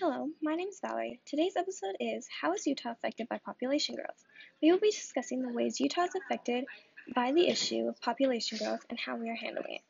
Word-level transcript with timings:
Hello, 0.00 0.28
my 0.42 0.56
name 0.56 0.66
is 0.66 0.80
Valerie. 0.80 1.20
Today's 1.24 1.54
episode 1.56 1.94
is 2.00 2.26
How 2.40 2.52
is 2.52 2.66
Utah 2.66 2.90
affected 2.90 3.28
by 3.28 3.38
population 3.38 3.94
growth? 3.94 4.24
We 4.60 4.72
will 4.72 4.80
be 4.80 4.90
discussing 4.90 5.40
the 5.40 5.52
ways 5.52 5.78
Utah 5.78 6.02
is 6.02 6.16
affected 6.16 6.64
by 7.14 7.30
the 7.30 7.46
issue 7.46 7.86
of 7.86 8.00
population 8.00 8.58
growth 8.58 8.84
and 8.90 8.98
how 8.98 9.14
we 9.14 9.30
are 9.30 9.36
handling 9.36 9.74
it. 9.74 9.82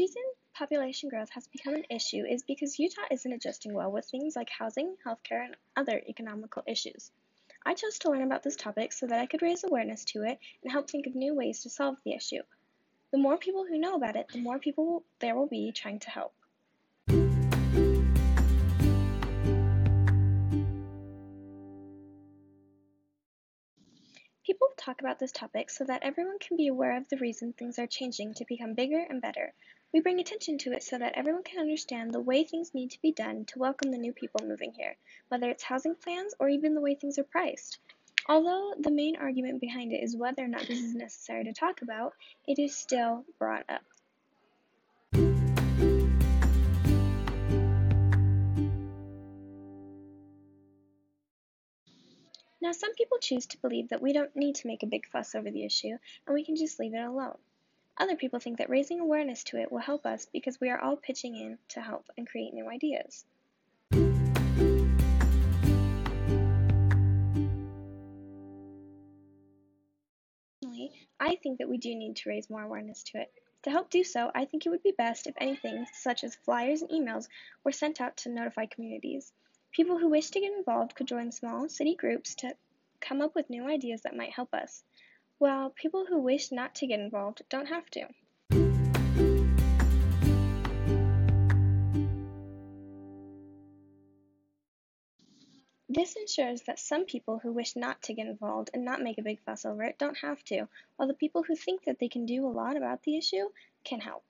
Reason 0.00 0.22
population 0.54 1.10
growth 1.10 1.28
has 1.28 1.46
become 1.48 1.74
an 1.74 1.84
issue 1.90 2.24
is 2.24 2.42
because 2.44 2.78
Utah 2.78 3.02
isn't 3.10 3.34
adjusting 3.34 3.74
well 3.74 3.92
with 3.92 4.06
things 4.06 4.34
like 4.34 4.48
housing, 4.48 4.96
healthcare, 5.06 5.44
and 5.44 5.54
other 5.76 6.00
economical 6.08 6.62
issues. 6.66 7.10
I 7.66 7.74
chose 7.74 7.98
to 7.98 8.10
learn 8.10 8.22
about 8.22 8.42
this 8.42 8.56
topic 8.56 8.94
so 8.94 9.06
that 9.08 9.20
I 9.20 9.26
could 9.26 9.42
raise 9.42 9.62
awareness 9.62 10.06
to 10.06 10.22
it 10.22 10.38
and 10.62 10.72
help 10.72 10.88
think 10.88 11.06
of 11.06 11.14
new 11.14 11.34
ways 11.34 11.64
to 11.64 11.68
solve 11.68 11.96
the 12.02 12.14
issue. 12.14 12.40
The 13.12 13.18
more 13.18 13.36
people 13.36 13.66
who 13.66 13.78
know 13.78 13.94
about 13.94 14.16
it, 14.16 14.28
the 14.32 14.40
more 14.40 14.58
people 14.58 15.04
there 15.18 15.36
will 15.36 15.48
be 15.48 15.70
trying 15.70 15.98
to 15.98 16.08
help. 16.08 16.32
People 24.46 24.68
talk 24.78 25.00
about 25.00 25.18
this 25.18 25.30
topic 25.30 25.68
so 25.70 25.84
that 25.84 26.02
everyone 26.02 26.38
can 26.38 26.56
be 26.56 26.68
aware 26.68 26.96
of 26.96 27.06
the 27.10 27.18
reason 27.18 27.52
things 27.52 27.78
are 27.78 27.86
changing 27.86 28.32
to 28.34 28.46
become 28.48 28.72
bigger 28.72 29.04
and 29.06 29.20
better. 29.20 29.52
We 29.92 29.98
bring 29.98 30.20
attention 30.20 30.56
to 30.58 30.72
it 30.72 30.84
so 30.84 30.98
that 30.98 31.14
everyone 31.16 31.42
can 31.42 31.58
understand 31.58 32.12
the 32.12 32.20
way 32.20 32.44
things 32.44 32.72
need 32.74 32.92
to 32.92 33.02
be 33.02 33.10
done 33.10 33.44
to 33.46 33.58
welcome 33.58 33.90
the 33.90 33.98
new 33.98 34.12
people 34.12 34.46
moving 34.46 34.72
here, 34.72 34.94
whether 35.26 35.50
it's 35.50 35.64
housing 35.64 35.96
plans 35.96 36.32
or 36.38 36.48
even 36.48 36.74
the 36.74 36.80
way 36.80 36.94
things 36.94 37.18
are 37.18 37.24
priced. 37.24 37.80
Although 38.28 38.74
the 38.78 38.92
main 38.92 39.16
argument 39.16 39.60
behind 39.60 39.92
it 39.92 40.00
is 40.04 40.16
whether 40.16 40.44
or 40.44 40.48
not 40.48 40.60
this 40.60 40.78
is 40.78 40.94
necessary 40.94 41.42
to 41.42 41.52
talk 41.52 41.82
about, 41.82 42.12
it 42.46 42.60
is 42.60 42.76
still 42.76 43.24
brought 43.40 43.64
up. 43.68 43.82
Now, 52.62 52.70
some 52.70 52.94
people 52.94 53.18
choose 53.18 53.46
to 53.46 53.58
believe 53.58 53.88
that 53.88 54.02
we 54.02 54.12
don't 54.12 54.36
need 54.36 54.54
to 54.56 54.68
make 54.68 54.84
a 54.84 54.86
big 54.86 55.08
fuss 55.08 55.34
over 55.34 55.50
the 55.50 55.64
issue 55.64 55.96
and 56.28 56.34
we 56.34 56.44
can 56.44 56.54
just 56.54 56.78
leave 56.78 56.94
it 56.94 57.02
alone. 57.02 57.38
Other 58.00 58.16
people 58.16 58.40
think 58.40 58.56
that 58.56 58.70
raising 58.70 58.98
awareness 58.98 59.44
to 59.44 59.58
it 59.58 59.70
will 59.70 59.78
help 59.78 60.06
us 60.06 60.26
because 60.32 60.58
we 60.58 60.70
are 60.70 60.80
all 60.80 60.96
pitching 60.96 61.36
in 61.36 61.58
to 61.68 61.82
help 61.82 62.06
and 62.16 62.26
create 62.26 62.54
new 62.54 62.66
ideas. 62.66 63.26
I 71.22 71.36
think 71.36 71.58
that 71.58 71.68
we 71.68 71.76
do 71.76 71.94
need 71.94 72.16
to 72.16 72.30
raise 72.30 72.48
more 72.48 72.62
awareness 72.62 73.02
to 73.04 73.20
it. 73.20 73.30
To 73.64 73.70
help 73.70 73.90
do 73.90 74.02
so, 74.02 74.30
I 74.34 74.46
think 74.46 74.64
it 74.64 74.70
would 74.70 74.82
be 74.82 74.94
best 74.96 75.26
if 75.26 75.34
anything, 75.38 75.84
such 75.92 76.24
as 76.24 76.34
flyers 76.34 76.80
and 76.80 76.90
emails, 76.90 77.28
were 77.62 77.72
sent 77.72 78.00
out 78.00 78.16
to 78.18 78.30
notify 78.30 78.64
communities. 78.64 79.30
People 79.72 79.98
who 79.98 80.08
wish 80.08 80.30
to 80.30 80.40
get 80.40 80.56
involved 80.56 80.94
could 80.94 81.06
join 81.06 81.30
small 81.30 81.68
city 81.68 81.94
groups 81.94 82.34
to 82.36 82.56
come 83.00 83.20
up 83.20 83.34
with 83.34 83.50
new 83.50 83.68
ideas 83.68 84.00
that 84.02 84.16
might 84.16 84.32
help 84.32 84.54
us, 84.54 84.82
while 85.40 85.70
people 85.70 86.04
who 86.06 86.20
wish 86.20 86.52
not 86.52 86.74
to 86.74 86.86
get 86.86 87.00
involved 87.00 87.40
don't 87.48 87.68
have 87.68 87.88
to. 87.88 88.06
This 95.88 96.14
ensures 96.14 96.60
that 96.66 96.78
some 96.78 97.06
people 97.06 97.38
who 97.38 97.52
wish 97.52 97.74
not 97.74 98.02
to 98.02 98.12
get 98.12 98.26
involved 98.26 98.68
and 98.74 98.84
not 98.84 99.00
make 99.00 99.16
a 99.16 99.22
big 99.22 99.40
fuss 99.40 99.64
over 99.64 99.82
it 99.82 99.98
don't 99.98 100.18
have 100.18 100.44
to, 100.44 100.68
while 100.96 101.08
the 101.08 101.14
people 101.14 101.42
who 101.42 101.56
think 101.56 101.84
that 101.86 101.98
they 101.98 102.08
can 102.08 102.26
do 102.26 102.46
a 102.46 102.52
lot 102.52 102.76
about 102.76 103.02
the 103.02 103.16
issue 103.16 103.48
can 103.82 104.00
help. 104.00 104.22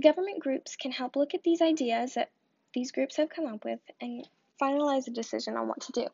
Government 0.00 0.38
groups 0.38 0.76
can 0.76 0.92
help 0.92 1.16
look 1.16 1.34
at 1.34 1.42
these 1.42 1.60
ideas 1.60 2.14
that 2.14 2.30
these 2.72 2.92
groups 2.92 3.16
have 3.16 3.30
come 3.30 3.46
up 3.46 3.64
with 3.64 3.80
and 4.00 4.28
finalize 4.62 5.08
a 5.08 5.10
decision 5.10 5.56
on 5.56 5.66
what 5.66 5.80
to 5.80 5.92
do. 5.92 6.06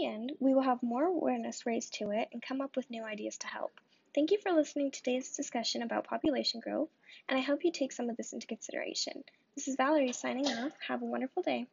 The 0.00 0.06
end, 0.06 0.32
we 0.40 0.54
will 0.54 0.62
have 0.62 0.82
more 0.82 1.04
awareness 1.04 1.66
raised 1.66 1.94
to 1.94 2.10
it 2.10 2.28
and 2.32 2.40
come 2.42 2.60
up 2.60 2.74
with 2.76 2.90
new 2.90 3.04
ideas 3.04 3.36
to 3.38 3.46
help. 3.46 3.72
Thank 4.14 4.30
you 4.30 4.38
for 4.38 4.50
listening 4.52 4.90
to 4.90 4.98
today's 4.98 5.36
discussion 5.36 5.82
about 5.82 6.06
population 6.06 6.60
growth, 6.60 6.88
and 7.28 7.38
I 7.38 7.42
hope 7.42 7.64
you 7.64 7.70
take 7.70 7.92
some 7.92 8.08
of 8.08 8.16
this 8.16 8.32
into 8.32 8.46
consideration. 8.46 9.22
This 9.54 9.68
is 9.68 9.76
Valerie 9.76 10.12
signing 10.12 10.46
off. 10.46 10.72
Have 10.88 11.02
a 11.02 11.06
wonderful 11.06 11.42
day. 11.42 11.66